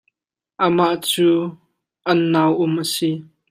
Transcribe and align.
Amah 0.63 0.95
cu 1.07 1.27
an 2.09 2.19
nauum 2.31 2.73
a 2.81 2.83
si. 2.93 3.09